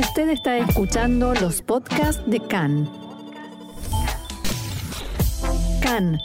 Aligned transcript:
Usted 0.00 0.30
está 0.30 0.56
escuchando 0.56 1.34
los 1.34 1.60
podcasts 1.60 2.22
de 2.26 2.40
CAN. 2.40 2.90
CAN, 5.82 6.18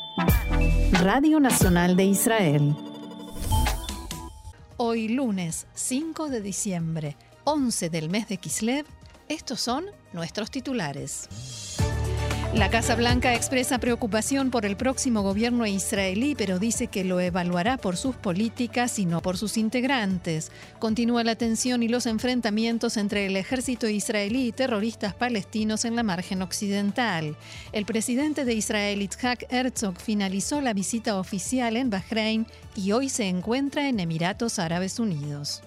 Radio 0.94 1.42
Nacional 1.42 1.98
de 1.98 2.06
Israel. 2.06 2.74
Hoy 4.78 5.10
lunes 5.10 5.68
5 5.74 6.30
de 6.30 6.40
diciembre, 6.40 7.18
11 7.44 7.90
del 7.90 8.10
mes 8.10 8.30
de 8.30 8.38
Kislev, 8.38 8.86
estos 9.28 9.60
son 9.60 9.84
nuestros 10.14 10.50
titulares. 10.52 11.28
La 12.56 12.70
Casa 12.70 12.96
Blanca 12.96 13.36
expresa 13.36 13.80
preocupación 13.80 14.50
por 14.50 14.66
el 14.66 14.78
próximo 14.78 15.24
gobierno 15.24 15.66
israelí, 15.66 16.36
pero 16.36 16.58
dice 16.58 16.88
que 16.88 17.04
lo 17.04 17.20
evaluará 17.20 17.76
por 17.76 17.98
sus 17.98 18.16
políticas 18.16 18.98
y 18.98 19.06
no 19.06 19.22
por 19.22 19.38
sus 19.38 19.58
integrantes. 19.58 20.54
Continúa 20.80 21.26
la 21.26 21.36
tensión 21.36 21.84
y 21.84 21.90
los 21.90 22.06
enfrentamientos 22.06 22.96
entre 22.96 23.26
el 23.26 23.36
ejército 23.36 23.90
israelí 23.90 24.48
y 24.48 24.52
terroristas 24.54 25.14
palestinos 25.14 25.84
en 25.84 25.98
la 25.98 26.04
margen 26.04 26.42
occidental. 26.42 27.36
El 27.74 27.86
presidente 27.86 28.46
de 28.46 28.54
Israel, 28.54 29.02
Itzhak 29.02 29.52
Herzog, 29.52 29.98
finalizó 30.00 30.62
la 30.62 30.72
visita 30.72 31.20
oficial 31.20 31.76
en 31.76 31.90
Bahrein 31.90 32.48
y 32.74 32.94
hoy 32.94 33.10
se 33.10 33.28
encuentra 33.28 33.90
en 33.90 34.00
Emiratos 34.00 34.60
Árabes 34.60 34.98
Unidos. 34.98 35.62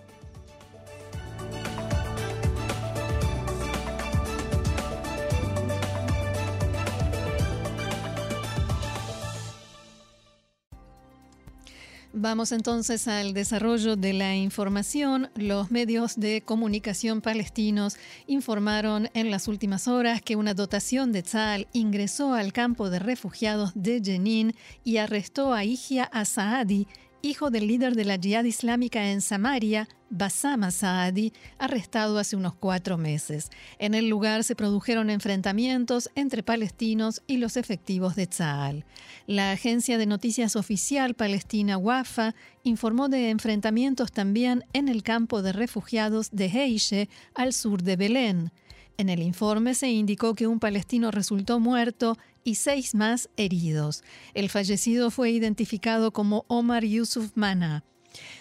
Vamos 12.21 12.51
entonces 12.51 13.07
al 13.07 13.33
desarrollo 13.33 13.95
de 13.95 14.13
la 14.13 14.35
información. 14.35 15.31
Los 15.37 15.71
medios 15.71 16.19
de 16.19 16.43
comunicación 16.43 17.21
palestinos 17.21 17.97
informaron 18.27 19.09
en 19.15 19.31
las 19.31 19.47
últimas 19.47 19.87
horas 19.87 20.21
que 20.21 20.35
una 20.35 20.53
dotación 20.53 21.13
de 21.13 21.23
Tzal 21.23 21.69
ingresó 21.73 22.35
al 22.35 22.53
campo 22.53 22.91
de 22.91 22.99
refugiados 22.99 23.71
de 23.77 24.03
Jenin 24.05 24.57
y 24.83 24.97
arrestó 24.97 25.55
a 25.55 25.63
Ijia 25.63 26.03
Asaadi, 26.03 26.89
hijo 27.23 27.51
del 27.51 27.67
líder 27.67 27.95
de 27.95 28.05
la 28.05 28.19
Jihad 28.19 28.45
Islámica 28.45 29.11
en 29.11 29.21
Samaria, 29.21 29.89
Bassam 30.11 30.71
Saadi, 30.71 31.33
arrestado 31.59 32.19
hace 32.19 32.37
unos 32.37 32.55
cuatro 32.55 32.97
meses. 32.97 33.51
En 33.79 33.95
el 33.95 34.09
lugar 34.09 34.45
se 34.45 34.55
produjeron 34.55 35.11
enfrentamientos 35.11 36.11
entre 36.15 36.43
palestinos 36.43 37.23
y 37.27 37.39
los 37.39 37.57
efectivos 37.57 38.17
de 38.17 38.27
Tzal. 38.27 38.85
La 39.27 39.53
agencia 39.53 39.99
de 39.99 40.07
noticias 40.07 40.57
oficial 40.57 41.15
palestina 41.15 41.77
Wafa 41.77 42.35
informó 42.63 43.09
de 43.09 43.31
enfrentamientos 43.31 44.13
también 44.13 44.65
en 44.73 44.89
el 44.89 45.03
campo 45.03 45.43
de 45.43 45.53
refugiados 45.53 46.31
de 46.31 46.47
Heishe, 46.47 47.09
al 47.35 47.53
sur 47.53 47.83
de 47.83 47.97
Belén. 47.97 48.53
En 48.99 49.09
el 49.11 49.23
informe 49.23 49.77
se 49.77 49.91
indicó 49.91 50.35
que 50.35 50.49
un 50.49 50.59
palestino 50.59 51.13
resultó 51.13 51.61
muerto 51.61 52.19
y 52.43 52.57
seis 52.57 52.97
más 52.97 53.31
heridos. 53.37 54.03
El 54.35 54.49
fallecido 54.49 55.13
fue 55.13 55.31
identificado 55.31 56.13
como 56.13 56.45
Omar 56.49 56.85
Yusuf 56.85 57.31
Mana. 57.37 57.85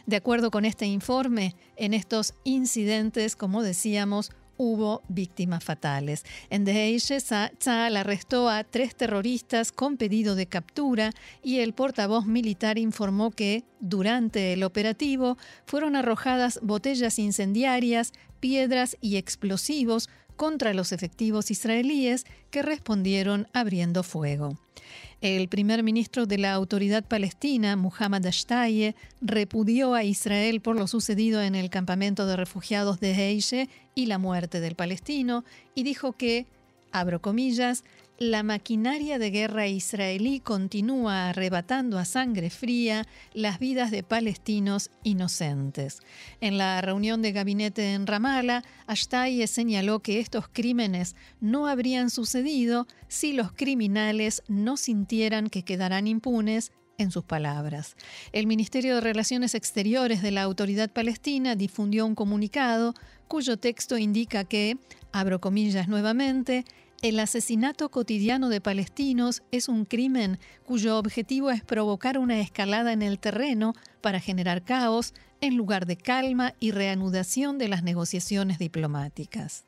De 0.07 0.15
acuerdo 0.15 0.49
con 0.49 0.65
este 0.65 0.87
informe, 0.87 1.55
en 1.75 1.93
estos 1.93 2.33
incidentes, 2.43 3.35
como 3.35 3.61
decíamos, 3.61 4.31
hubo 4.57 5.03
víctimas 5.09 5.63
fatales. 5.63 6.25
En 6.49 6.65
Deheishe, 6.65 7.19
Tzal 7.19 7.95
arrestó 7.95 8.49
a 8.49 8.63
tres 8.63 8.95
terroristas 8.95 9.71
con 9.71 9.97
pedido 9.97 10.33
de 10.33 10.47
captura 10.47 11.11
y 11.43 11.59
el 11.59 11.73
portavoz 11.73 12.25
militar 12.25 12.79
informó 12.79 13.29
que, 13.29 13.63
durante 13.79 14.53
el 14.53 14.63
operativo, 14.63 15.37
fueron 15.67 15.95
arrojadas 15.95 16.59
botellas 16.63 17.19
incendiarias, 17.19 18.11
piedras 18.39 18.97
y 19.01 19.17
explosivos 19.17 20.09
contra 20.37 20.73
los 20.73 20.93
efectivos 20.93 21.51
israelíes 21.51 22.25
que 22.51 22.61
respondieron 22.61 23.47
abriendo 23.53 24.03
fuego. 24.03 24.57
El 25.19 25.49
primer 25.49 25.81
ministro 25.81 26.27
de 26.27 26.37
la 26.37 26.53
autoridad 26.53 27.03
palestina, 27.03 27.75
Muhammad 27.75 28.25
Ashtaye, 28.27 28.95
repudió 29.19 29.95
a 29.95 30.03
Israel 30.03 30.61
por 30.61 30.75
lo 30.75 30.87
sucedido 30.87 31.41
en 31.41 31.55
el 31.55 31.71
campamento 31.71 32.27
de 32.27 32.35
refugiados 32.35 32.99
de 32.99 33.13
Heishe 33.13 33.67
y 33.95 34.05
la 34.05 34.19
muerte 34.19 34.59
del 34.59 34.75
palestino 34.75 35.43
y 35.73 35.81
dijo 35.81 36.13
que, 36.13 36.45
abro 36.91 37.19
comillas, 37.19 37.83
la 38.19 38.41
maquinaria 38.41 39.19
de 39.19 39.29
guerra 39.29 39.67
israelí 39.67 40.39
continúa 40.39 41.29
arrebatando 41.29 41.99
a 41.99 42.05
sangre 42.05 42.49
fría 42.49 43.05
las 43.33 43.59
vidas 43.59 43.91
de 43.91 44.01
palestinos 44.01 44.89
inocentes. 45.03 45.99
En 46.41 46.57
la 46.57 46.81
reunión 46.81 47.21
de 47.21 47.31
gabinete 47.31 47.93
en 47.93 48.07
Ramallah, 48.07 48.63
Ashtaye 48.87 49.45
señaló 49.45 49.99
que 49.99 50.19
estos 50.19 50.47
crímenes 50.47 51.15
no 51.41 51.67
habrían 51.67 52.09
sucedido 52.09 52.87
si 53.07 53.33
los 53.33 53.51
criminales 53.51 54.41
no 54.47 54.77
sintieran 54.77 55.49
que 55.49 55.63
quedarán 55.63 56.07
impunes 56.07 56.71
en 56.97 57.11
sus 57.11 57.23
palabras. 57.23 57.95
El 58.31 58.47
Ministerio 58.47 58.95
de 58.95 59.01
Relaciones 59.01 59.53
Exteriores 59.53 60.23
de 60.23 60.31
la 60.31 60.41
Autoridad 60.41 60.89
Palestina 60.89 61.55
difundió 61.55 62.07
un 62.07 62.15
comunicado 62.15 62.95
cuyo 63.27 63.57
texto 63.57 63.97
indica 63.99 64.43
que, 64.45 64.77
abro 65.11 65.39
comillas 65.39 65.87
nuevamente, 65.87 66.65
el 67.01 67.19
asesinato 67.19 67.89
cotidiano 67.89 68.49
de 68.49 68.59
palestinos 68.59 69.43
es 69.51 69.69
un 69.69 69.85
crimen 69.85 70.39
cuyo 70.65 70.97
objetivo 70.97 71.51
es 71.51 71.63
provocar 71.63 72.17
una 72.17 72.39
escalada 72.39 72.91
en 72.91 73.03
el 73.03 73.19
terreno 73.19 73.73
para 74.01 74.19
generar 74.19 74.63
caos 74.63 75.13
en 75.39 75.55
lugar 75.55 75.85
de 75.85 75.97
calma 75.97 76.55
y 76.59 76.71
reanudación 76.71 77.59
de 77.59 77.67
las 77.67 77.83
negociaciones 77.83 78.57
diplomáticas. 78.57 79.65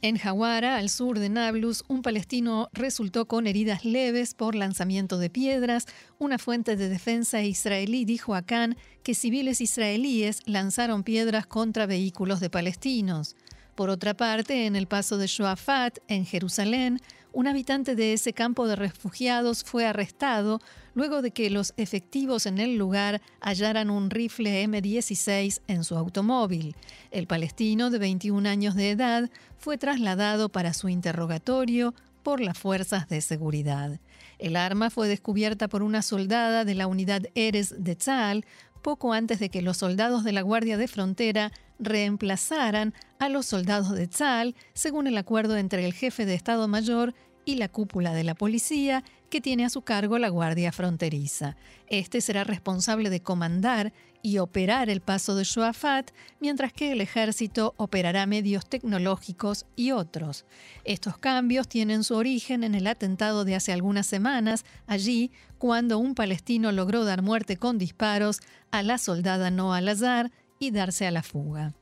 En 0.00 0.16
Jawara, 0.16 0.76
al 0.76 0.90
sur 0.90 1.18
de 1.18 1.28
Nablus, 1.28 1.82
un 1.88 2.02
palestino 2.02 2.68
resultó 2.72 3.26
con 3.26 3.48
heridas 3.48 3.84
leves 3.84 4.34
por 4.34 4.54
lanzamiento 4.54 5.18
de 5.18 5.28
piedras. 5.28 5.86
Una 6.20 6.38
fuente 6.38 6.76
de 6.76 6.88
defensa 6.88 7.42
israelí 7.42 8.04
dijo 8.04 8.36
a 8.36 8.42
Khan 8.42 8.76
que 9.02 9.14
civiles 9.14 9.60
israelíes 9.60 10.40
lanzaron 10.46 11.02
piedras 11.02 11.48
contra 11.48 11.86
vehículos 11.86 12.38
de 12.38 12.48
palestinos. 12.48 13.34
Por 13.78 13.90
otra 13.90 14.12
parte, 14.12 14.66
en 14.66 14.74
el 14.74 14.88
paso 14.88 15.18
de 15.18 15.28
Shoafat, 15.28 15.98
en 16.08 16.26
Jerusalén, 16.26 16.98
un 17.32 17.46
habitante 17.46 17.94
de 17.94 18.12
ese 18.12 18.32
campo 18.32 18.66
de 18.66 18.74
refugiados 18.74 19.62
fue 19.62 19.86
arrestado 19.86 20.58
luego 20.94 21.22
de 21.22 21.30
que 21.30 21.48
los 21.48 21.74
efectivos 21.76 22.46
en 22.46 22.58
el 22.58 22.76
lugar 22.76 23.22
hallaran 23.40 23.90
un 23.90 24.10
rifle 24.10 24.64
M16 24.64 25.60
en 25.68 25.84
su 25.84 25.94
automóvil. 25.96 26.74
El 27.12 27.28
palestino 27.28 27.90
de 27.90 28.00
21 28.00 28.48
años 28.48 28.74
de 28.74 28.90
edad 28.90 29.30
fue 29.58 29.78
trasladado 29.78 30.48
para 30.48 30.74
su 30.74 30.88
interrogatorio 30.88 31.94
por 32.24 32.40
las 32.40 32.58
fuerzas 32.58 33.08
de 33.08 33.20
seguridad. 33.20 34.00
El 34.38 34.56
arma 34.56 34.90
fue 34.90 35.08
descubierta 35.08 35.68
por 35.68 35.82
una 35.82 36.02
soldada 36.02 36.64
de 36.64 36.74
la 36.74 36.86
unidad 36.86 37.22
Eres 37.34 37.74
de 37.78 37.96
Tzal 37.96 38.44
poco 38.78 39.12
antes 39.12 39.38
de 39.38 39.48
que 39.48 39.62
los 39.62 39.76
soldados 39.76 40.24
de 40.24 40.32
la 40.32 40.42
Guardia 40.42 40.76
de 40.76 40.88
Frontera 40.88 41.52
reemplazaran 41.78 42.94
a 43.18 43.28
los 43.28 43.46
soldados 43.46 43.92
de 43.92 44.08
Tzal, 44.08 44.54
según 44.74 45.06
el 45.06 45.16
acuerdo 45.18 45.56
entre 45.56 45.84
el 45.84 45.92
jefe 45.92 46.26
de 46.26 46.34
Estado 46.34 46.66
Mayor 46.68 47.14
y 47.48 47.54
la 47.54 47.70
cúpula 47.70 48.12
de 48.12 48.24
la 48.24 48.34
policía 48.34 49.02
que 49.30 49.40
tiene 49.40 49.64
a 49.64 49.70
su 49.70 49.80
cargo 49.80 50.18
la 50.18 50.28
Guardia 50.28 50.70
Fronteriza. 50.70 51.56
Este 51.86 52.20
será 52.20 52.44
responsable 52.44 53.08
de 53.08 53.22
comandar 53.22 53.94
y 54.20 54.36
operar 54.36 54.90
el 54.90 55.00
paso 55.00 55.34
de 55.34 55.44
Shuafat, 55.44 56.10
mientras 56.40 56.74
que 56.74 56.92
el 56.92 57.00
ejército 57.00 57.72
operará 57.78 58.26
medios 58.26 58.68
tecnológicos 58.68 59.64
y 59.76 59.92
otros. 59.92 60.44
Estos 60.84 61.16
cambios 61.16 61.68
tienen 61.68 62.04
su 62.04 62.16
origen 62.16 62.64
en 62.64 62.74
el 62.74 62.86
atentado 62.86 63.46
de 63.46 63.54
hace 63.54 63.72
algunas 63.72 64.06
semanas, 64.06 64.66
allí 64.86 65.30
cuando 65.56 65.98
un 65.98 66.14
palestino 66.14 66.70
logró 66.70 67.06
dar 67.06 67.22
muerte 67.22 67.56
con 67.56 67.78
disparos 67.78 68.40
a 68.72 68.82
la 68.82 68.98
soldada 68.98 69.50
Noah 69.50 69.80
Lazar 69.80 70.32
y 70.58 70.70
darse 70.70 71.06
a 71.06 71.10
la 71.10 71.22
fuga. 71.22 71.72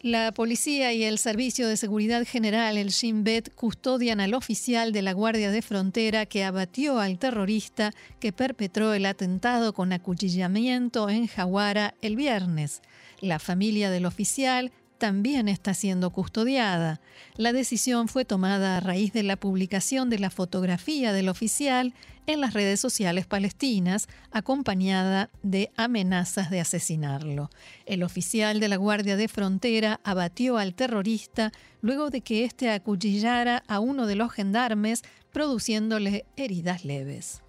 La 0.00 0.30
policía 0.30 0.92
y 0.92 1.02
el 1.02 1.18
Servicio 1.18 1.66
de 1.66 1.76
Seguridad 1.76 2.24
General, 2.24 2.76
el 2.76 2.90
Shin 2.90 3.24
Bet, 3.24 3.52
custodian 3.56 4.20
al 4.20 4.34
oficial 4.34 4.92
de 4.92 5.02
la 5.02 5.12
Guardia 5.12 5.50
de 5.50 5.60
Frontera 5.60 6.24
que 6.24 6.44
abatió 6.44 7.00
al 7.00 7.18
terrorista 7.18 7.92
que 8.20 8.32
perpetró 8.32 8.94
el 8.94 9.06
atentado 9.06 9.72
con 9.72 9.92
acuchillamiento 9.92 11.10
en 11.10 11.26
Jawara 11.26 11.94
el 12.00 12.14
viernes. 12.14 12.80
La 13.20 13.40
familia 13.40 13.90
del 13.90 14.06
oficial 14.06 14.70
también 14.98 15.48
está 15.48 15.74
siendo 15.74 16.10
custodiada. 16.10 17.00
La 17.36 17.52
decisión 17.52 18.06
fue 18.06 18.24
tomada 18.24 18.76
a 18.76 18.80
raíz 18.80 19.12
de 19.12 19.24
la 19.24 19.34
publicación 19.34 20.10
de 20.10 20.20
la 20.20 20.30
fotografía 20.30 21.12
del 21.12 21.28
oficial 21.28 21.92
en 22.28 22.42
las 22.42 22.52
redes 22.52 22.78
sociales 22.78 23.26
palestinas, 23.26 24.06
acompañada 24.30 25.30
de 25.42 25.70
amenazas 25.76 26.50
de 26.50 26.60
asesinarlo. 26.60 27.50
El 27.86 28.02
oficial 28.02 28.60
de 28.60 28.68
la 28.68 28.76
Guardia 28.76 29.16
de 29.16 29.28
Frontera 29.28 30.00
abatió 30.04 30.58
al 30.58 30.74
terrorista 30.74 31.52
luego 31.80 32.10
de 32.10 32.20
que 32.20 32.44
éste 32.44 32.70
acuchillara 32.70 33.62
a 33.66 33.80
uno 33.80 34.06
de 34.06 34.14
los 34.14 34.30
gendarmes, 34.30 35.02
produciéndole 35.32 36.26
heridas 36.36 36.84
leves. 36.84 37.42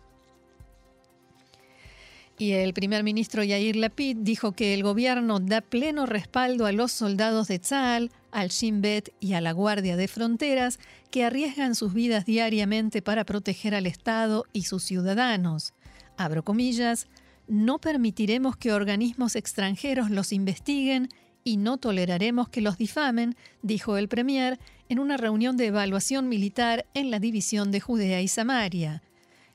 Y 2.37 2.53
el 2.53 2.73
primer 2.73 3.03
ministro 3.03 3.43
Yair 3.43 3.75
Lapid 3.75 4.15
dijo 4.21 4.53
que 4.53 4.73
el 4.73 4.81
gobierno 4.81 5.41
da 5.41 5.59
pleno 5.59 6.05
respaldo 6.05 6.65
a 6.65 6.71
los 6.71 6.93
soldados 6.93 7.49
de 7.49 7.59
Tzal, 7.59 8.11
al 8.31 8.49
Shin 8.49 8.81
Bet 8.81 9.13
y 9.19 9.33
a 9.33 9.41
la 9.41 9.51
Guardia 9.51 9.95
de 9.95 10.07
Fronteras 10.07 10.79
que 11.11 11.23
arriesgan 11.23 11.75
sus 11.75 11.93
vidas 11.93 12.25
diariamente 12.25 13.01
para 13.01 13.25
proteger 13.25 13.75
al 13.75 13.85
Estado 13.85 14.45
y 14.53 14.63
sus 14.63 14.83
ciudadanos. 14.83 15.73
Abro 16.17 16.43
comillas, 16.43 17.07
no 17.47 17.79
permitiremos 17.79 18.57
que 18.57 18.73
organismos 18.73 19.35
extranjeros 19.35 20.09
los 20.09 20.31
investiguen 20.33 21.09
y 21.43 21.57
no 21.57 21.77
toleraremos 21.77 22.49
que 22.49 22.61
los 22.61 22.77
difamen, 22.77 23.35
dijo 23.61 23.97
el 23.97 24.07
Premier 24.07 24.59
en 24.89 24.99
una 24.99 25.17
reunión 25.17 25.57
de 25.57 25.67
evaluación 25.67 26.29
militar 26.29 26.85
en 26.93 27.11
la 27.11 27.19
división 27.19 27.71
de 27.71 27.79
Judea 27.79 28.21
y 28.21 28.27
Samaria. 28.27 29.01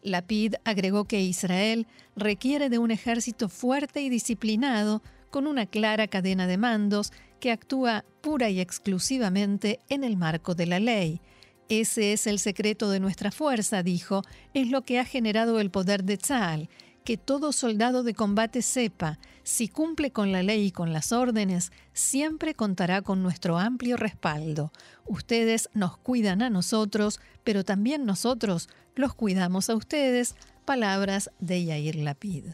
Lapid 0.02 0.54
agregó 0.64 1.06
que 1.06 1.22
Israel 1.22 1.86
requiere 2.16 2.68
de 2.68 2.78
un 2.78 2.90
ejército 2.90 3.48
fuerte 3.48 4.02
y 4.02 4.10
disciplinado 4.10 5.02
con 5.34 5.48
una 5.48 5.66
clara 5.66 6.06
cadena 6.06 6.46
de 6.46 6.58
mandos 6.58 7.12
que 7.40 7.50
actúa 7.50 8.04
pura 8.20 8.50
y 8.50 8.60
exclusivamente 8.60 9.80
en 9.88 10.04
el 10.04 10.16
marco 10.16 10.54
de 10.54 10.66
la 10.66 10.78
ley. 10.78 11.20
Ese 11.68 12.12
es 12.12 12.28
el 12.28 12.38
secreto 12.38 12.88
de 12.88 13.00
nuestra 13.00 13.32
fuerza, 13.32 13.82
dijo, 13.82 14.22
es 14.54 14.70
lo 14.70 14.82
que 14.82 15.00
ha 15.00 15.04
generado 15.04 15.58
el 15.58 15.72
poder 15.72 16.04
de 16.04 16.18
Tzal, 16.18 16.68
que 17.04 17.16
todo 17.16 17.50
soldado 17.50 18.04
de 18.04 18.14
combate 18.14 18.62
sepa, 18.62 19.18
si 19.42 19.66
cumple 19.66 20.12
con 20.12 20.30
la 20.30 20.44
ley 20.44 20.66
y 20.66 20.70
con 20.70 20.92
las 20.92 21.10
órdenes, 21.10 21.72
siempre 21.92 22.54
contará 22.54 23.02
con 23.02 23.24
nuestro 23.24 23.58
amplio 23.58 23.96
respaldo. 23.96 24.70
Ustedes 25.04 25.68
nos 25.74 25.96
cuidan 25.96 26.42
a 26.42 26.48
nosotros, 26.48 27.18
pero 27.42 27.64
también 27.64 28.06
nosotros 28.06 28.68
los 28.94 29.14
cuidamos 29.14 29.68
a 29.68 29.74
ustedes. 29.74 30.36
Palabras 30.64 31.28
de 31.40 31.64
Yair 31.64 31.96
Lapid. 31.96 32.44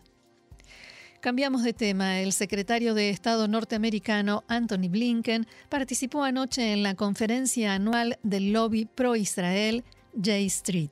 Cambiamos 1.21 1.65
de 1.65 1.75
tema. 1.75 2.21
El 2.21 2.33
secretario 2.33 2.95
de 2.95 3.11
Estado 3.11 3.47
norteamericano 3.47 4.43
Anthony 4.49 4.89
Blinken 4.89 5.47
participó 5.69 6.25
anoche 6.25 6.73
en 6.73 6.83
la 6.83 6.95
conferencia 6.95 7.75
anual 7.75 8.19
del 8.23 8.55
lobby 8.55 8.87
pro-Israel 8.87 9.85
J 10.15 10.33
Street. 10.47 10.91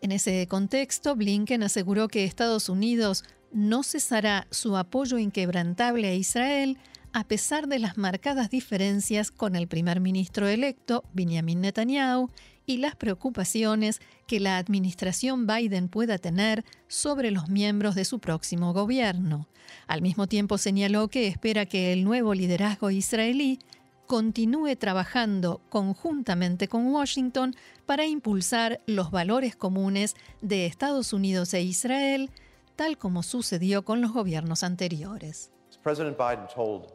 En 0.00 0.10
ese 0.10 0.48
contexto, 0.48 1.14
Blinken 1.14 1.62
aseguró 1.62 2.08
que 2.08 2.24
Estados 2.24 2.68
Unidos 2.68 3.22
no 3.52 3.84
cesará 3.84 4.48
su 4.50 4.76
apoyo 4.76 5.16
inquebrantable 5.16 6.08
a 6.08 6.14
Israel 6.14 6.76
a 7.12 7.22
pesar 7.22 7.68
de 7.68 7.78
las 7.78 7.96
marcadas 7.96 8.50
diferencias 8.50 9.30
con 9.30 9.54
el 9.54 9.68
primer 9.68 10.00
ministro 10.00 10.48
electo, 10.48 11.04
Benjamin 11.12 11.60
Netanyahu, 11.60 12.30
y 12.68 12.76
las 12.76 12.94
preocupaciones 12.94 14.00
que 14.26 14.40
la 14.40 14.58
administración 14.58 15.46
Biden 15.46 15.88
pueda 15.88 16.18
tener 16.18 16.66
sobre 16.86 17.30
los 17.30 17.48
miembros 17.48 17.94
de 17.94 18.04
su 18.04 18.18
próximo 18.18 18.74
gobierno. 18.74 19.48
Al 19.86 20.02
mismo 20.02 20.26
tiempo 20.26 20.58
señaló 20.58 21.08
que 21.08 21.28
espera 21.28 21.64
que 21.64 21.94
el 21.94 22.04
nuevo 22.04 22.34
liderazgo 22.34 22.90
israelí 22.90 23.58
continúe 24.06 24.76
trabajando 24.76 25.62
conjuntamente 25.70 26.68
con 26.68 26.86
Washington 26.88 27.56
para 27.86 28.04
impulsar 28.04 28.82
los 28.86 29.10
valores 29.10 29.56
comunes 29.56 30.14
de 30.42 30.66
Estados 30.66 31.14
Unidos 31.14 31.54
e 31.54 31.62
Israel, 31.62 32.30
tal 32.76 32.98
como 32.98 33.22
sucedió 33.22 33.82
con 33.82 34.02
los 34.02 34.12
gobiernos 34.12 34.62
anteriores. 34.62 35.50
President 35.82 36.18
Biden 36.18 36.46
told 36.54 36.92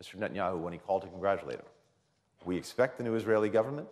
Mr. 0.00 0.16
Netanyahu 0.16 0.58
when 0.58 0.74
he 0.74 0.80
called 0.80 1.02
to 1.02 1.08
congratulate 1.08 1.60
him, 1.60 1.66
"We 2.44 2.56
expect 2.56 2.96
the 2.96 3.04
new 3.04 3.14
Israeli 3.16 3.48
government 3.48 3.88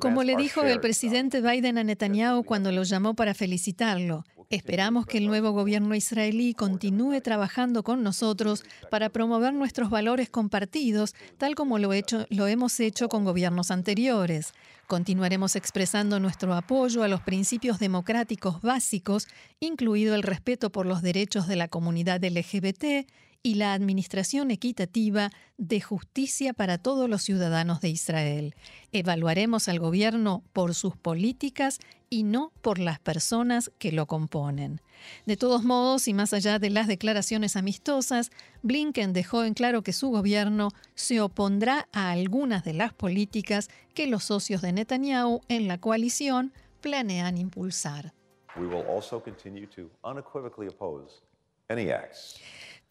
como 0.00 0.22
le 0.22 0.36
dijo 0.36 0.62
el 0.62 0.80
presidente 0.80 1.40
Biden 1.40 1.78
a 1.78 1.84
Netanyahu 1.84 2.44
cuando 2.44 2.72
lo 2.72 2.82
llamó 2.82 3.14
para 3.14 3.34
felicitarlo, 3.34 4.24
esperamos 4.48 5.06
que 5.06 5.18
el 5.18 5.26
nuevo 5.26 5.50
gobierno 5.50 5.94
israelí 5.94 6.54
continúe 6.54 7.20
trabajando 7.20 7.82
con 7.82 8.02
nosotros 8.02 8.64
para 8.90 9.10
promover 9.10 9.52
nuestros 9.52 9.90
valores 9.90 10.30
compartidos, 10.30 11.14
tal 11.38 11.54
como 11.54 11.78
lo, 11.78 11.92
hecho, 11.92 12.26
lo 12.30 12.46
hemos 12.46 12.80
hecho 12.80 13.08
con 13.08 13.24
gobiernos 13.24 13.70
anteriores. 13.70 14.52
Continuaremos 14.86 15.54
expresando 15.54 16.18
nuestro 16.18 16.54
apoyo 16.54 17.04
a 17.04 17.08
los 17.08 17.20
principios 17.20 17.78
democráticos 17.78 18.60
básicos, 18.60 19.28
incluido 19.60 20.14
el 20.14 20.22
respeto 20.22 20.70
por 20.70 20.86
los 20.86 21.00
derechos 21.02 21.46
de 21.46 21.56
la 21.56 21.68
comunidad 21.68 22.24
LGBT 22.24 23.06
y 23.42 23.54
la 23.54 23.72
administración 23.72 24.50
equitativa 24.50 25.30
de 25.56 25.80
justicia 25.80 26.52
para 26.52 26.78
todos 26.78 27.08
los 27.08 27.22
ciudadanos 27.22 27.80
de 27.80 27.88
Israel. 27.88 28.54
Evaluaremos 28.92 29.68
al 29.68 29.78
gobierno 29.78 30.42
por 30.52 30.74
sus 30.74 30.96
políticas 30.96 31.78
y 32.10 32.24
no 32.24 32.52
por 32.60 32.78
las 32.78 32.98
personas 32.98 33.70
que 33.78 33.92
lo 33.92 34.06
componen. 34.06 34.80
De 35.24 35.36
todos 35.36 35.62
modos, 35.62 36.08
y 36.08 36.14
más 36.14 36.34
allá 36.34 36.58
de 36.58 36.68
las 36.68 36.86
declaraciones 36.88 37.56
amistosas, 37.56 38.30
Blinken 38.62 39.12
dejó 39.12 39.44
en 39.44 39.54
claro 39.54 39.82
que 39.82 39.92
su 39.92 40.10
gobierno 40.10 40.70
se 40.94 41.20
opondrá 41.20 41.88
a 41.92 42.10
algunas 42.10 42.64
de 42.64 42.74
las 42.74 42.92
políticas 42.92 43.70
que 43.94 44.06
los 44.06 44.24
socios 44.24 44.60
de 44.60 44.72
Netanyahu 44.72 45.40
en 45.48 45.68
la 45.68 45.78
coalición 45.78 46.52
planean 46.80 47.38
impulsar. 47.38 48.12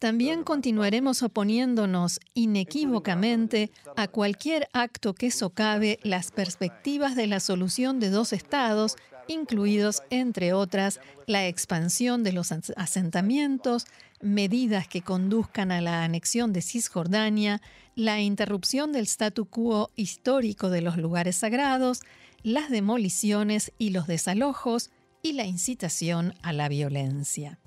También 0.00 0.44
continuaremos 0.44 1.22
oponiéndonos 1.22 2.20
inequívocamente 2.32 3.70
a 3.96 4.08
cualquier 4.08 4.66
acto 4.72 5.12
que 5.12 5.30
socave 5.30 5.98
las 6.02 6.30
perspectivas 6.30 7.14
de 7.16 7.26
la 7.26 7.38
solución 7.38 8.00
de 8.00 8.08
dos 8.08 8.32
estados, 8.32 8.96
incluidos, 9.28 10.02
entre 10.08 10.54
otras, 10.54 11.00
la 11.26 11.46
expansión 11.46 12.22
de 12.22 12.32
los 12.32 12.50
asentamientos, 12.50 13.84
medidas 14.22 14.88
que 14.88 15.02
conduzcan 15.02 15.70
a 15.70 15.82
la 15.82 16.02
anexión 16.02 16.54
de 16.54 16.62
Cisjordania, 16.62 17.60
la 17.94 18.22
interrupción 18.22 18.92
del 18.92 19.04
statu 19.04 19.44
quo 19.50 19.90
histórico 19.96 20.70
de 20.70 20.80
los 20.80 20.96
lugares 20.96 21.36
sagrados, 21.36 22.00
las 22.42 22.70
demoliciones 22.70 23.70
y 23.76 23.90
los 23.90 24.06
desalojos 24.06 24.90
y 25.22 25.34
la 25.34 25.44
incitación 25.44 26.32
a 26.40 26.54
la 26.54 26.70
violencia. 26.70 27.58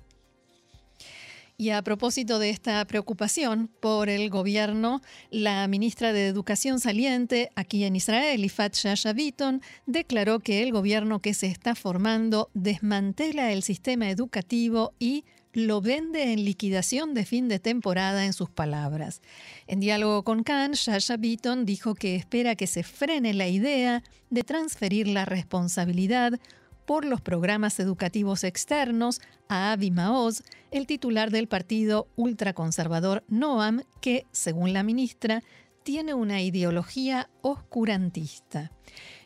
Y 1.56 1.70
a 1.70 1.82
propósito 1.82 2.40
de 2.40 2.50
esta 2.50 2.84
preocupación 2.84 3.70
por 3.80 4.08
el 4.08 4.28
gobierno, 4.28 5.00
la 5.30 5.68
ministra 5.68 6.12
de 6.12 6.26
Educación 6.26 6.80
saliente 6.80 7.50
aquí 7.54 7.84
en 7.84 7.94
Israel, 7.94 8.44
Ifat 8.44 8.74
Shasha 8.74 9.12
Bitton, 9.12 9.62
declaró 9.86 10.40
que 10.40 10.64
el 10.64 10.72
gobierno 10.72 11.20
que 11.20 11.32
se 11.32 11.46
está 11.46 11.76
formando 11.76 12.50
desmantela 12.54 13.52
el 13.52 13.62
sistema 13.62 14.10
educativo 14.10 14.94
y 14.98 15.24
lo 15.52 15.80
vende 15.80 16.32
en 16.32 16.44
liquidación 16.44 17.14
de 17.14 17.24
fin 17.24 17.46
de 17.46 17.60
temporada 17.60 18.24
en 18.24 18.32
sus 18.32 18.50
palabras. 18.50 19.22
En 19.68 19.78
diálogo 19.78 20.24
con 20.24 20.42
Khan, 20.42 20.72
Shasha 20.72 21.16
Bitton 21.16 21.64
dijo 21.64 21.94
que 21.94 22.16
espera 22.16 22.56
que 22.56 22.66
se 22.66 22.82
frene 22.82 23.32
la 23.32 23.46
idea 23.46 24.02
de 24.30 24.42
transferir 24.42 25.06
la 25.06 25.24
responsabilidad 25.24 26.40
por 26.86 27.04
los 27.04 27.20
programas 27.20 27.78
educativos 27.80 28.44
externos 28.44 29.20
a 29.48 29.72
Avi 29.72 29.90
Maoz, 29.90 30.42
el 30.70 30.86
titular 30.86 31.30
del 31.30 31.48
partido 31.48 32.08
ultraconservador 32.16 33.24
Noam, 33.28 33.82
que, 34.00 34.26
según 34.32 34.72
la 34.72 34.82
ministra, 34.82 35.42
tiene 35.84 36.14
una 36.14 36.40
ideología 36.40 37.28
oscurantista. 37.42 38.72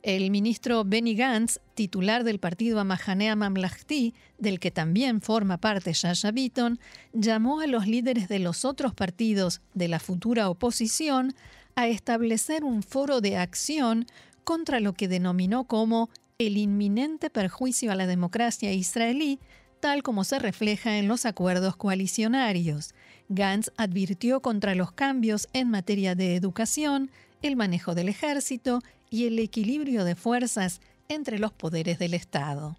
El 0.02 0.30
ministro 0.30 0.84
Benny 0.84 1.14
Gantz, 1.14 1.60
titular 1.74 2.24
del 2.24 2.40
partido 2.40 2.80
Amahanea 2.80 3.36
Mamlahti, 3.36 4.14
del 4.38 4.58
que 4.58 4.70
también 4.70 5.20
forma 5.20 5.58
parte 5.58 5.92
Shasha 5.92 6.32
Bitton, 6.32 6.78
llamó 7.12 7.60
a 7.60 7.66
los 7.66 7.86
líderes 7.86 8.28
de 8.28 8.40
los 8.40 8.64
otros 8.64 8.92
partidos 8.92 9.60
de 9.74 9.88
la 9.88 10.00
futura 10.00 10.50
oposición 10.50 11.34
a 11.76 11.86
establecer 11.86 12.64
un 12.64 12.82
foro 12.82 13.20
de 13.20 13.36
acción 13.36 14.06
contra 14.42 14.80
lo 14.80 14.94
que 14.94 15.08
denominó 15.08 15.64
como 15.64 16.10
el 16.38 16.56
inminente 16.56 17.30
perjuicio 17.30 17.90
a 17.90 17.96
la 17.96 18.06
democracia 18.06 18.72
israelí, 18.72 19.40
tal 19.80 20.04
como 20.04 20.22
se 20.22 20.38
refleja 20.38 20.96
en 20.96 21.08
los 21.08 21.26
acuerdos 21.26 21.74
coalicionarios. 21.74 22.94
Gantz 23.28 23.72
advirtió 23.76 24.40
contra 24.40 24.76
los 24.76 24.92
cambios 24.92 25.48
en 25.52 25.68
materia 25.68 26.14
de 26.14 26.36
educación, 26.36 27.10
el 27.42 27.56
manejo 27.56 27.96
del 27.96 28.08
ejército 28.08 28.80
y 29.10 29.26
el 29.26 29.40
equilibrio 29.40 30.04
de 30.04 30.14
fuerzas 30.14 30.80
entre 31.08 31.40
los 31.40 31.52
poderes 31.52 31.98
del 31.98 32.14
Estado. 32.14 32.76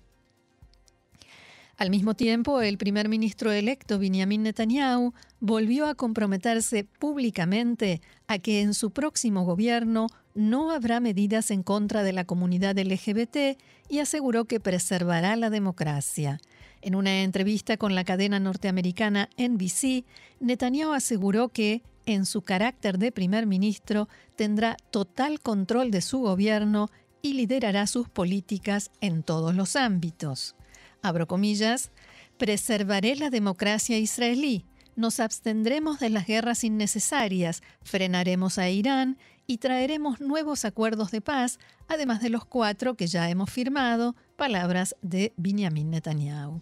Al 1.80 1.92
mismo 1.92 2.14
tiempo, 2.14 2.60
el 2.60 2.78
primer 2.78 3.08
ministro 3.08 3.54
electo 3.54 4.00
Benjamin 4.00 4.44
Netanyahu 4.44 5.14
volvió 5.40 5.88
a 5.88 5.96
comprometerse 5.96 6.84
públicamente 6.84 8.02
a 8.28 8.38
que 8.38 8.60
en 8.60 8.74
su 8.74 8.92
próximo 8.92 9.46
gobierno 9.46 10.08
no 10.36 10.72
habrá 10.72 11.00
medidas 11.00 11.52
en 11.52 11.64
contra 11.64 12.04
de 12.04 12.12
la 12.12 12.26
comunidad 12.26 12.78
LGBT 12.78 13.58
y 13.88 14.00
aseguró 14.00 14.44
que 14.44 14.60
preservará 14.60 15.38
la 15.38 15.50
democracia. 15.50 16.42
En 16.82 16.96
una 16.96 17.22
entrevista 17.22 17.78
con 17.78 17.96
la 17.96 18.04
cadena 18.04 18.42
norteamericana 18.42 19.30
NBC, 19.38 20.04
Netanyahu 20.42 20.92
aseguró 20.92 21.48
que, 21.48 21.82
en 22.06 22.26
su 22.26 22.42
carácter 22.42 22.98
de 22.98 23.14
primer 23.14 23.46
ministro, 23.46 24.10
tendrá 24.36 24.76
total 24.92 25.40
control 25.40 25.92
de 25.92 26.02
su 26.02 26.20
gobierno 26.20 26.90
y 27.22 27.36
liderará 27.36 27.88
sus 27.88 28.10
políticas 28.10 28.92
en 29.00 29.24
todos 29.24 29.56
los 29.56 29.78
ámbitos 29.78 30.58
abro 31.01 31.27
comillas, 31.27 31.91
Preservaré 32.39 33.18
la 33.18 33.29
democracia 33.29 33.98
israelí. 33.98 34.63
Nos 34.96 35.20
abstendremos 35.20 36.00
de 36.00 36.10
las 36.10 36.25
guerras 36.25 36.63
innecesarias, 36.63 37.62
frenaremos 37.82 38.58
a 38.58 38.70
Irán 38.70 39.18
y 39.46 39.58
traeremos 39.58 40.22
nuevos 40.22 40.63
acuerdos 40.63 41.12
de 41.12 41.20
paz, 41.20 41.60
además 41.89 42.22
de 42.22 42.29
los 42.29 42.46
cuatro 42.46 42.96
que 42.96 43.08
ya 43.08 43.29
hemos 43.29 43.51
firmado, 43.51 44.15
palabras 44.38 44.96
de 45.01 45.34
Benjamin 45.36 45.89
Netanyahu. 45.89 46.62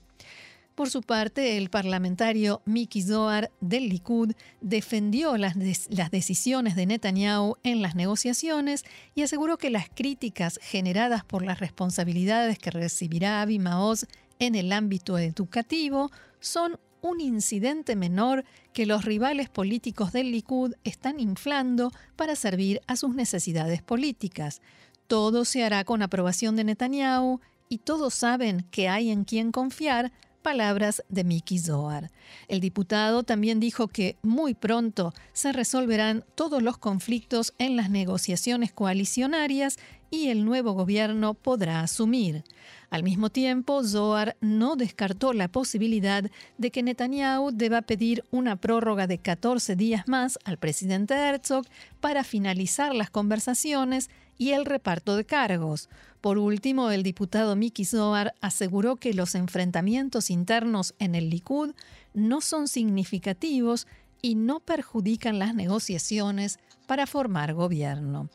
Por 0.74 0.90
su 0.90 1.04
parte, 1.04 1.58
el 1.58 1.70
parlamentario 1.70 2.64
Miki 2.66 3.04
Zohar 3.04 3.52
del 3.62 3.88
Likud 3.88 4.34
defendió 4.62 5.38
las, 5.38 5.56
las, 5.90 6.10
decisiones 6.10 6.76
de 6.76 6.88
Netanyahu 6.88 7.56
en 7.64 7.84
las 7.84 7.94
negociaciones 7.94 8.84
y 9.14 9.22
aseguró 9.22 9.58
que 9.58 9.70
las 9.70 9.90
críticas 9.90 10.60
generadas 10.62 11.24
por 11.24 11.44
las 11.44 11.60
responsabilidades 11.60 12.58
que 12.58 12.72
recibirá 12.72 13.42
Avi 13.42 13.60
Maoz 13.60 14.08
en 14.40 14.56
el 14.56 14.72
ámbito 14.72 15.18
educativo 15.18 16.12
son 16.40 16.80
un 17.02 17.22
incidente 17.22 17.96
menor 17.96 18.44
que 18.74 18.86
los 18.86 19.06
rivales 19.06 19.50
políticos 19.50 20.12
del 20.12 20.32
Likud 20.32 20.74
están 20.84 21.20
inflando 21.20 21.92
para 22.16 22.36
servir 22.36 22.82
a 22.88 22.96
sus 22.96 23.16
necesidades 23.16 23.82
políticas. 23.82 24.62
Todo 25.08 25.46
se 25.46 25.64
hará 25.64 25.84
con 25.84 26.02
aprobación 26.02 26.56
de 26.56 26.64
Netanyahu 26.64 27.40
y 27.70 27.80
todos 27.80 28.14
saben 28.14 28.66
que 28.72 28.90
hay 28.90 29.10
en 29.10 29.24
quien 29.24 29.52
confiar 29.52 30.12
palabras 30.42 31.04
de 31.10 31.24
Miki 31.24 31.60
Zohar. 31.60 32.10
El 32.48 32.62
diputado 32.62 33.24
también 33.24 33.60
dijo 33.60 33.90
que 33.90 34.18
muy 34.22 34.54
pronto 34.54 35.14
se 35.34 35.52
resolverán 35.52 36.24
todos 36.36 36.64
los 36.64 36.78
conflictos 36.78 37.54
en 37.58 37.76
las 37.76 37.90
negociaciones 37.90 38.72
coalicionarias 38.72 39.78
y 40.10 40.30
el 40.30 40.46
nuevo 40.46 40.72
gobierno 40.72 41.34
podrá 41.34 41.82
asumir. 41.82 42.46
Al 42.90 43.04
mismo 43.04 43.30
tiempo, 43.30 43.84
Zohar 43.84 44.38
no 44.40 44.78
descartó 44.78 45.34
la 45.34 45.50
posibilidad 45.50 46.24
de 46.58 46.72
que 46.72 46.84
Netanyahu 46.84 47.52
deba 47.52 47.82
pedir 47.82 48.24
una 48.32 48.56
prórroga 48.56 49.08
de 49.08 49.18
14 49.18 49.76
días 49.76 50.08
más 50.08 50.40
al 50.46 50.58
presidente 50.58 51.14
Herzog 51.14 51.66
para 52.00 52.24
finalizar 52.24 52.96
las 52.96 53.10
conversaciones 53.10 54.10
y 54.38 54.52
el 54.52 54.66
reparto 54.66 55.18
de 55.18 55.26
cargos. 55.26 55.90
Por 56.22 56.38
último, 56.38 56.90
el 56.90 57.04
diputado 57.04 57.56
Miki 57.58 57.84
Zohar 57.84 58.34
aseguró 58.40 58.96
que 58.96 59.14
los 59.14 59.36
enfrentamientos 59.36 60.30
internos 60.30 60.94
en 60.98 61.16
el 61.16 61.30
Likud 61.30 61.74
no 62.14 62.40
son 62.40 62.70
significativos 62.70 63.86
y 64.22 64.36
no 64.36 64.62
perjudican 64.62 65.40
las 65.40 65.54
negociaciones 65.54 66.60
para 66.88 67.06
formar 67.06 67.54
gobierno. 67.54 68.30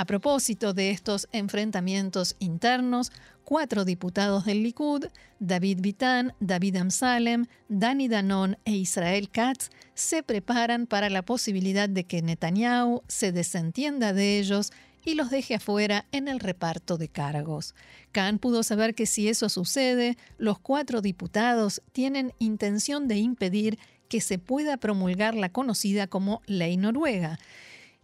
A 0.00 0.06
propósito 0.06 0.72
de 0.72 0.92
estos 0.92 1.28
enfrentamientos 1.30 2.34
internos, 2.38 3.12
cuatro 3.44 3.84
diputados 3.84 4.46
del 4.46 4.62
Likud, 4.62 5.04
David 5.40 5.80
Bitan, 5.82 6.32
David 6.40 6.76
Amsalem, 6.76 7.44
Dani 7.68 8.08
Danon 8.08 8.56
e 8.64 8.72
Israel 8.76 9.28
Katz, 9.28 9.68
se 9.92 10.22
preparan 10.22 10.86
para 10.86 11.10
la 11.10 11.20
posibilidad 11.20 11.86
de 11.86 12.04
que 12.04 12.22
Netanyahu 12.22 13.02
se 13.08 13.30
desentienda 13.30 14.14
de 14.14 14.38
ellos 14.38 14.72
y 15.04 15.16
los 15.16 15.28
deje 15.28 15.56
afuera 15.56 16.06
en 16.12 16.28
el 16.28 16.40
reparto 16.40 16.96
de 16.96 17.08
cargos. 17.08 17.74
Khan 18.12 18.38
pudo 18.38 18.62
saber 18.62 18.94
que 18.94 19.04
si 19.04 19.28
eso 19.28 19.50
sucede, 19.50 20.16
los 20.38 20.58
cuatro 20.58 21.02
diputados 21.02 21.82
tienen 21.92 22.32
intención 22.38 23.06
de 23.06 23.18
impedir 23.18 23.78
que 24.08 24.22
se 24.22 24.38
pueda 24.38 24.78
promulgar 24.78 25.34
la 25.34 25.50
conocida 25.50 26.06
como 26.06 26.40
ley 26.46 26.78
noruega. 26.78 27.38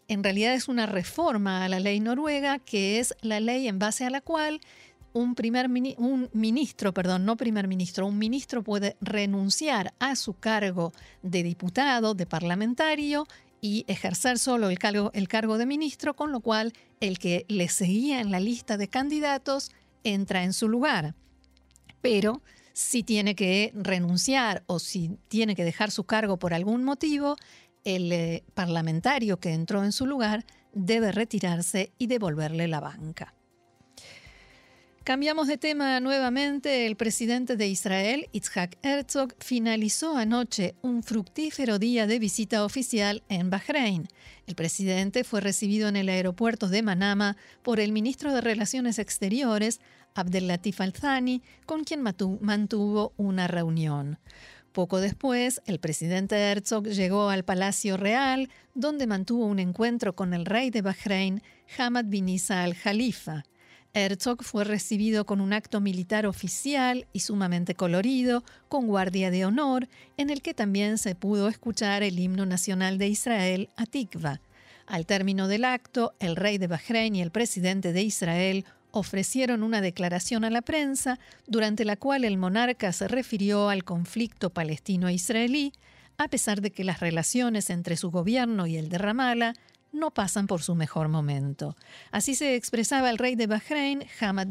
En 0.09 0.23
realidad 0.23 0.55
es 0.55 0.69
una 0.69 0.87
reforma 0.87 1.65
a 1.65 1.69
la 1.69 1.81
ley 1.81 2.01
noruega, 2.01 2.59
que 2.59 3.01
es 3.01 3.15
la 3.23 3.41
ley 3.41 3.67
en 3.67 3.79
base 3.79 4.05
a 4.05 4.11
la 4.11 4.21
cual 4.21 4.61
un, 5.13 5.35
primer, 5.35 5.69
un 5.99 6.29
ministro, 6.33 6.93
perdón, 6.93 7.25
no 7.25 7.37
primer 7.37 7.67
ministro, 7.67 8.07
un 8.07 8.19
ministro 8.19 8.63
puede 8.63 8.97
renunciar 9.01 9.95
a 9.99 10.15
su 10.15 10.35
cargo 10.35 10.93
de 11.23 11.43
diputado, 11.43 12.15
de 12.15 12.27
parlamentario 12.27 13.27
y 13.61 13.85
ejercer 13.89 14.39
solo 14.39 14.69
el 14.69 14.79
cargo, 14.79 15.11
el 15.15 15.27
cargo 15.27 15.59
de 15.59 15.67
ministro, 15.67 16.15
con 16.15 16.33
lo 16.33 16.41
cual 16.41 16.73
el 17.01 17.19
que 17.19 17.47
le 17.49 17.69
seguía 17.69 18.21
en 18.21 18.31
la 18.31 18.41
lista 18.41 18.77
de 18.77 18.89
candidatos 18.89 19.73
entra 20.05 20.45
en 20.45 20.53
su 20.53 20.69
lugar. 20.69 21.15
Pero 22.01 22.43
si 22.75 23.03
tiene 23.03 23.35
que 23.35 23.73
renunciar 23.75 24.63
o 24.67 24.79
si 24.79 25.19
tiene 25.29 25.57
que 25.57 25.65
dejar 25.65 25.91
su 25.91 26.05
cargo 26.05 26.39
por 26.39 26.53
algún 26.53 26.85
motivo, 26.85 27.37
el 27.87 28.13
eh, 28.13 28.45
parlamentario 28.53 29.39
que 29.39 29.55
entró 29.55 29.85
en 29.85 29.93
su 29.93 30.07
lugar 30.07 30.45
debe 30.75 31.13
retirarse 31.13 31.93
y 31.97 32.09
devolverle 32.09 32.67
la 32.69 32.81
banca. 32.81 33.33
Cambiamos 35.05 35.47
de 35.47 35.57
tema 35.57 36.01
nuevamente. 36.01 36.85
El 36.85 36.97
presidente 36.97 37.57
de 37.57 37.69
Israel, 37.69 38.29
Itzhak 38.33 38.77
Herzog, 38.83 39.35
finalizó 39.39 40.17
anoche 40.17 40.75
un 40.83 41.05
fructífero 41.05 41.79
día 41.79 42.09
de 42.09 42.19
visita 42.19 42.65
oficial 42.65 43.23
en 43.29 43.49
Bahrein. 43.49 44.09
El 44.49 44.57
presidente 44.57 45.23
fue 45.23 45.41
recibido 45.41 45.89
en 45.89 45.95
el 45.95 46.09
aeropuerto 46.09 46.67
de 46.67 46.83
Manama 46.83 47.37
por 47.63 47.79
el 47.79 47.93
ministro 47.93 48.35
de 48.35 48.41
Relaciones 48.41 48.99
Exteriores, 48.99 49.81
Abdelatif 50.15 50.81
Al-Thani, 50.81 51.41
con 51.67 51.85
quien 51.85 52.03
mantuvo 52.03 53.13
una 53.17 53.47
reunión. 53.47 54.19
Poco 54.77 55.01
después, 55.01 55.63
el 55.65 55.81
presidente 55.81 56.37
Herzog 56.37 56.89
llegó 56.89 57.31
al 57.31 57.47
Palacio 57.47 57.97
Real, 57.97 58.51
donde 58.75 59.07
mantuvo 59.07 59.47
un 59.47 59.59
encuentro 59.59 60.15
con 60.15 60.35
el 60.35 60.45
rey 60.45 60.69
de 60.69 60.83
Bahrein, 60.83 61.43
Hamad 61.79 62.05
bin 62.05 62.29
Isa 62.29 62.63
al-Khalifa. 62.63 63.45
Herzog 63.95 64.45
fue 64.45 64.65
recibido 64.65 65.25
con 65.25 65.41
un 65.41 65.55
acto 65.55 65.81
militar 65.81 66.27
oficial 66.27 67.07
y 67.15 67.21
sumamente 67.21 67.75
colorido, 67.75 68.45
con 68.69 68.87
guardia 68.87 69.31
de 69.31 69.47
honor, 69.47 69.89
en 70.19 70.29
el 70.29 70.43
que 70.43 70.53
también 70.53 70.99
se 70.99 71.15
pudo 71.15 71.49
escuchar 71.49 72.03
el 72.03 72.19
himno 72.19 72.45
nacional 72.45 72.99
de 72.99 73.09
Israel, 73.09 73.71
Atikva. 73.77 74.43
Al 74.87 75.07
término 75.07 75.49
del 75.49 75.65
acto, 75.65 76.13
el 76.21 76.37
rey 76.37 76.59
de 76.59 76.67
Bahrein 76.67 77.17
y 77.17 77.23
el 77.23 77.31
presidente 77.31 77.95
de 77.95 78.03
Israel 78.03 78.67
ofrecieron 78.99 79.63
una 79.63 79.81
declaración 79.81 80.45
a 80.45 80.51
la 80.51 80.63
prensa, 80.63 81.19
durante 81.47 81.85
la 81.85 81.97
cual 81.97 82.25
el 82.25 82.37
monarca 82.37 82.93
se 82.93 83.09
refirió 83.09 83.69
al 83.69 83.85
conflicto 83.85 84.51
palestino-israelí, 84.51 85.73
a 86.19 86.29
pesar 86.29 86.61
de 86.61 86.71
que 86.71 86.85
las 86.85 87.01
relaciones 87.01 87.71
entre 87.71 87.97
su 87.97 88.11
gobierno 88.11 88.67
y 88.67 88.77
el 88.77 88.89
de 88.89 88.99
Ramallah 88.99 89.53
no 89.93 90.11
pasan 90.11 90.47
por 90.47 90.63
su 90.63 90.75
mejor 90.75 91.09
momento. 91.09 91.77
Así 92.11 92.35
se 92.35 92.55
expresaba 92.55 93.11
el 93.11 93.19
rey 93.19 93.35
de 93.35 93.47
Bahrein, 93.47 94.05
Hamad. 94.21 94.49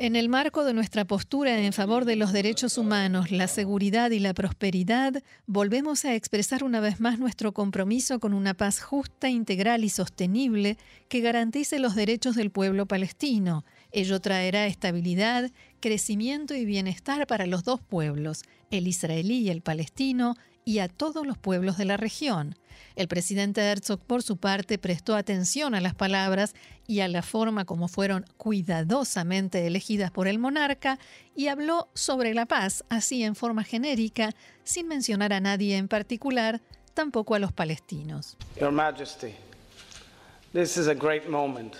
En 0.00 0.14
el 0.14 0.28
marco 0.28 0.64
de 0.64 0.74
nuestra 0.74 1.04
postura 1.04 1.58
en 1.58 1.72
favor 1.72 2.04
de 2.04 2.14
los 2.14 2.32
derechos 2.32 2.78
humanos, 2.78 3.32
la 3.32 3.48
seguridad 3.48 4.12
y 4.12 4.20
la 4.20 4.32
prosperidad, 4.32 5.22
volvemos 5.46 6.04
a 6.04 6.14
expresar 6.14 6.62
una 6.62 6.78
vez 6.78 7.00
más 7.00 7.18
nuestro 7.18 7.52
compromiso 7.52 8.20
con 8.20 8.32
una 8.32 8.54
paz 8.54 8.80
justa, 8.80 9.28
integral 9.28 9.82
y 9.82 9.88
sostenible 9.88 10.78
que 11.08 11.20
garantice 11.20 11.80
los 11.80 11.96
derechos 11.96 12.36
del 12.36 12.52
pueblo 12.52 12.86
palestino. 12.86 13.64
Ello 13.90 14.20
traerá 14.20 14.66
estabilidad, 14.66 15.50
crecimiento 15.80 16.54
y 16.54 16.64
bienestar 16.64 17.26
para 17.26 17.46
los 17.46 17.64
dos 17.64 17.80
pueblos, 17.80 18.42
el 18.70 18.86
israelí 18.86 19.38
y 19.38 19.50
el 19.50 19.62
palestino, 19.62 20.36
y 20.68 20.80
a 20.80 20.88
todos 20.88 21.26
los 21.26 21.38
pueblos 21.38 21.78
de 21.78 21.86
la 21.86 21.96
región. 21.96 22.54
El 22.94 23.08
presidente 23.08 23.62
Herzog, 23.62 24.00
por 24.00 24.22
su 24.22 24.36
parte, 24.36 24.76
prestó 24.76 25.16
atención 25.16 25.74
a 25.74 25.80
las 25.80 25.94
palabras 25.94 26.54
y 26.86 27.00
a 27.00 27.08
la 27.08 27.22
forma 27.22 27.64
como 27.64 27.88
fueron 27.88 28.26
cuidadosamente 28.36 29.66
elegidas 29.66 30.10
por 30.10 30.28
el 30.28 30.38
monarca 30.38 30.98
y 31.34 31.46
habló 31.46 31.88
sobre 31.94 32.34
la 32.34 32.44
paz, 32.44 32.84
así 32.90 33.22
en 33.24 33.34
forma 33.34 33.64
genérica, 33.64 34.34
sin 34.62 34.88
mencionar 34.88 35.32
a 35.32 35.40
nadie 35.40 35.78
en 35.78 35.88
particular, 35.88 36.60
tampoco 36.92 37.34
a 37.34 37.38
los 37.38 37.50
palestinos. 37.50 38.36
Your 38.60 38.70
Majesty, 38.70 39.34
this 40.52 40.76
is 40.76 40.86
a 40.86 40.94
great 40.94 41.26
moment. 41.30 41.76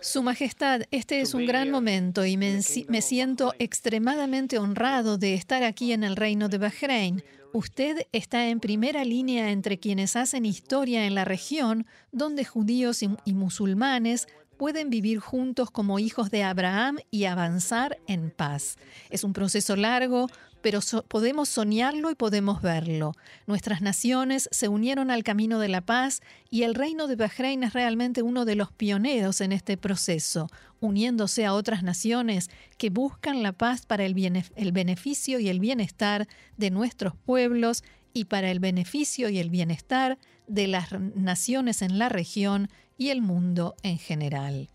Su 0.00 0.22
Majestad, 0.22 0.82
este 0.90 1.20
es 1.20 1.34
un 1.34 1.46
gran 1.46 1.70
momento 1.70 2.24
y 2.24 2.36
me, 2.36 2.62
siento 2.62 3.54
extremadamente 3.58 4.58
honrado 4.58 5.18
de 5.18 5.34
estar 5.34 5.62
aquí 5.62 5.92
en 5.92 6.02
el 6.02 6.16
Reino 6.16 6.48
de 6.48 6.58
Bahrein. 6.58 7.22
Usted 7.52 8.06
está 8.12 8.48
en 8.48 8.60
primera 8.60 9.04
línea 9.04 9.50
entre 9.50 9.78
quienes 9.78 10.16
hacen 10.16 10.46
historia 10.46 11.06
en 11.06 11.14
la 11.14 11.24
región, 11.24 11.86
donde 12.12 12.44
judíos 12.44 13.02
y 13.02 13.34
musulmanes 13.34 14.26
pueden 14.60 14.90
vivir 14.90 15.20
juntos 15.20 15.70
como 15.70 15.98
hijos 15.98 16.30
de 16.30 16.42
Abraham 16.42 16.98
y 17.10 17.24
avanzar 17.24 17.96
en 18.06 18.30
paz. 18.30 18.76
Es 19.08 19.24
un 19.24 19.32
proceso 19.32 19.74
largo, 19.74 20.26
pero 20.60 20.80
podemos 21.08 21.48
soñarlo 21.48 22.10
y 22.10 22.14
podemos 22.14 22.60
verlo. 22.60 23.14
Nuestras 23.46 23.80
naciones 23.80 24.50
se 24.52 24.68
unieron 24.68 25.10
al 25.10 25.24
camino 25.24 25.60
de 25.60 25.68
la 25.68 25.80
paz 25.80 26.20
y 26.50 26.64
el 26.64 26.74
reino 26.74 27.06
de 27.06 27.16
Bahrein 27.16 27.64
es 27.64 27.72
realmente 27.72 28.20
uno 28.20 28.44
de 28.44 28.54
los 28.54 28.70
pioneros 28.70 29.40
en 29.40 29.52
este 29.52 29.78
proceso, 29.78 30.50
uniéndose 30.78 31.46
a 31.46 31.54
otras 31.54 31.82
naciones 31.82 32.50
que 32.76 32.90
buscan 32.90 33.42
la 33.42 33.52
paz 33.52 33.86
para 33.86 34.04
el, 34.04 34.44
el 34.56 34.72
beneficio 34.72 35.40
y 35.40 35.48
el 35.48 35.58
bienestar 35.58 36.28
de 36.58 36.70
nuestros 36.70 37.16
pueblos 37.16 37.82
y 38.12 38.26
para 38.26 38.50
el 38.50 38.60
beneficio 38.60 39.30
y 39.30 39.38
el 39.38 39.48
bienestar 39.48 40.18
de 40.50 40.66
las 40.66 40.92
naciones 41.14 41.82
en 41.82 41.98
la 41.98 42.08
región 42.08 42.68
y 42.98 43.08
el 43.08 43.22
mundo 43.22 43.76
en 43.82 43.98
general. 43.98 44.68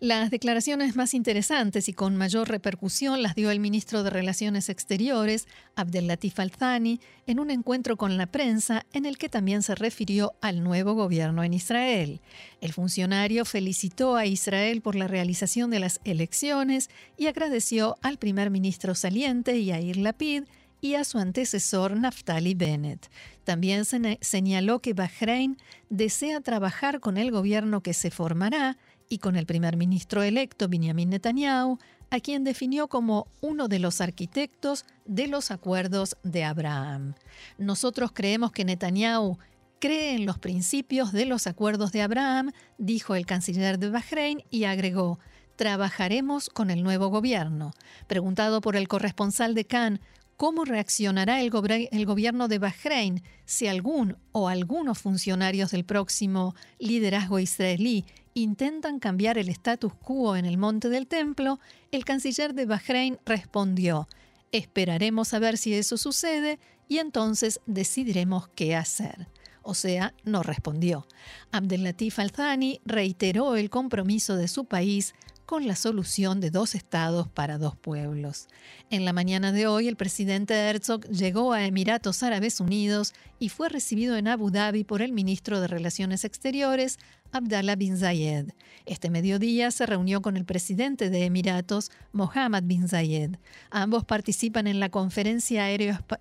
Las 0.00 0.30
declaraciones 0.30 0.96
más 0.96 1.12
interesantes 1.12 1.86
y 1.90 1.92
con 1.92 2.16
mayor 2.16 2.48
repercusión 2.48 3.22
las 3.22 3.34
dio 3.34 3.50
el 3.50 3.60
ministro 3.60 4.02
de 4.02 4.08
Relaciones 4.08 4.70
Exteriores, 4.70 5.46
Abdelatif 5.76 6.40
Al-Thani, 6.40 7.00
en 7.26 7.38
un 7.38 7.50
encuentro 7.50 7.98
con 7.98 8.16
la 8.16 8.26
prensa 8.26 8.86
en 8.94 9.04
el 9.04 9.18
que 9.18 9.28
también 9.28 9.62
se 9.62 9.74
refirió 9.74 10.32
al 10.40 10.64
nuevo 10.64 10.94
gobierno 10.94 11.44
en 11.44 11.52
Israel. 11.52 12.22
El 12.62 12.72
funcionario 12.72 13.44
felicitó 13.44 14.16
a 14.16 14.24
Israel 14.24 14.80
por 14.80 14.96
la 14.96 15.06
realización 15.06 15.70
de 15.70 15.80
las 15.80 16.00
elecciones 16.04 16.88
y 17.18 17.26
agradeció 17.26 17.98
al 18.00 18.16
primer 18.16 18.48
ministro 18.48 18.94
saliente, 18.94 19.62
Yair 19.62 19.98
Lapid, 19.98 20.44
y 20.80 20.94
a 20.94 21.04
su 21.04 21.18
antecesor 21.18 21.96
Naftali 21.96 22.54
Bennett. 22.54 23.10
También 23.44 23.84
señaló 23.84 24.80
que 24.80 24.94
Bahrein 24.94 25.56
desea 25.88 26.40
trabajar 26.40 27.00
con 27.00 27.16
el 27.16 27.30
gobierno 27.30 27.82
que 27.82 27.94
se 27.94 28.10
formará 28.10 28.78
y 29.08 29.18
con 29.18 29.36
el 29.36 29.46
primer 29.46 29.76
ministro 29.76 30.22
electo 30.22 30.68
Benjamin 30.68 31.10
Netanyahu, 31.10 31.78
a 32.10 32.20
quien 32.20 32.44
definió 32.44 32.88
como 32.88 33.26
uno 33.40 33.68
de 33.68 33.78
los 33.78 34.00
arquitectos 34.00 34.84
de 35.04 35.26
los 35.26 35.50
acuerdos 35.50 36.16
de 36.22 36.44
Abraham. 36.44 37.14
Nosotros 37.58 38.12
creemos 38.12 38.52
que 38.52 38.64
Netanyahu 38.64 39.38
cree 39.80 40.14
en 40.14 40.26
los 40.26 40.38
principios 40.38 41.12
de 41.12 41.24
los 41.24 41.46
acuerdos 41.46 41.90
de 41.92 42.02
Abraham, 42.02 42.52
dijo 42.78 43.14
el 43.14 43.26
canciller 43.26 43.78
de 43.78 43.90
Bahrein 43.90 44.42
y 44.50 44.64
agregó, 44.64 45.18
trabajaremos 45.56 46.48
con 46.48 46.70
el 46.70 46.82
nuevo 46.82 47.08
gobierno. 47.08 47.72
Preguntado 48.06 48.60
por 48.60 48.76
el 48.76 48.88
corresponsal 48.88 49.54
de 49.54 49.64
Cannes 49.64 50.00
cómo 50.40 50.64
reaccionará 50.64 51.42
el, 51.42 51.50
gobierno 51.50 52.48
de 52.48 52.58
Bahrein 52.58 53.22
si 53.44 53.66
algún 53.66 54.16
o 54.32 54.48
algunos 54.48 54.98
funcionarios 54.98 55.70
del 55.70 55.84
próximo 55.84 56.54
liderazgo 56.78 57.38
israelí 57.40 58.06
intentan 58.32 59.00
cambiar 59.00 59.36
el 59.36 59.50
status 59.50 59.92
quo 59.92 60.36
en 60.36 60.46
el 60.46 60.56
monte 60.56 60.88
del 60.88 61.08
templo, 61.08 61.60
el 61.92 62.06
canciller 62.06 62.54
de 62.54 62.64
Bahrein 62.64 63.18
respondió, 63.26 64.08
esperaremos 64.50 65.34
a 65.34 65.40
ver 65.40 65.58
si 65.58 65.74
eso 65.74 65.98
sucede 65.98 66.58
y 66.88 67.00
entonces 67.00 67.60
decidiremos 67.66 68.48
qué 68.54 68.74
hacer. 68.74 69.28
O 69.60 69.74
sea, 69.74 70.14
no 70.24 70.42
respondió. 70.42 71.06
Abdelatif 71.52 72.18
Al-Thani 72.18 72.80
reiteró 72.86 73.56
el 73.56 73.68
compromiso 73.68 74.36
de 74.36 74.48
su 74.48 74.64
país 74.64 75.14
con 75.50 75.66
la 75.66 75.74
solución 75.74 76.40
de 76.40 76.52
dos 76.52 76.76
estados 76.76 77.26
para 77.26 77.58
dos 77.58 77.76
pueblos. 77.76 78.46
En 78.88 79.04
la 79.04 79.12
mañana 79.12 79.50
de 79.50 79.66
hoy, 79.66 79.88
el 79.88 79.96
presidente 79.96 80.54
Herzog 80.54 81.08
llegó 81.08 81.52
a 81.52 81.66
Emiratos 81.66 82.22
Árabes 82.22 82.60
Unidos 82.60 83.14
y 83.40 83.48
fue 83.48 83.68
recibido 83.68 84.16
en 84.16 84.28
Abu 84.28 84.52
Dhabi 84.52 84.84
por 84.84 85.02
el 85.02 85.10
ministro 85.10 85.60
de 85.60 85.66
Relaciones 85.66 86.24
Exteriores, 86.24 87.00
Abdallah 87.32 87.74
bin 87.74 87.96
Zayed. 87.96 88.50
Este 88.86 89.10
mediodía 89.10 89.72
se 89.72 89.86
reunió 89.86 90.22
con 90.22 90.36
el 90.36 90.44
presidente 90.44 91.10
de 91.10 91.24
Emiratos, 91.24 91.90
Mohammed 92.12 92.62
bin 92.62 92.86
Zayed. 92.86 93.34
Ambos 93.70 94.04
participan 94.04 94.68
en 94.68 94.78
la 94.78 94.90
conferencia 94.90 95.64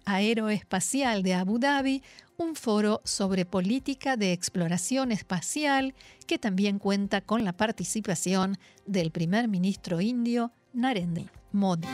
aeroespacial 0.05 1.21
de 1.21 1.35
Abu 1.35 1.59
Dhabi, 1.59 2.01
un 2.39 2.55
foro 2.55 3.01
sobre 3.03 3.45
política 3.45 4.15
de 4.17 4.31
exploración 4.31 5.11
espacial 5.11 5.93
que 6.25 6.39
también 6.39 6.79
cuenta 6.79 7.21
con 7.21 7.43
la 7.43 7.53
participación 7.53 8.57
del 8.85 9.11
primer 9.11 9.47
ministro 9.47 10.01
indio 10.01 10.51
Narendra 10.73 11.31
Modi. 11.51 11.87